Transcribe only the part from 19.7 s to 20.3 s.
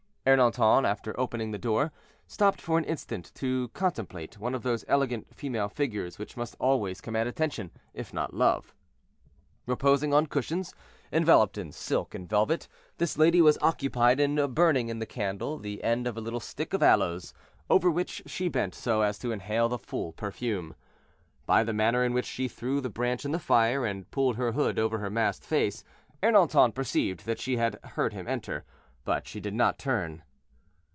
full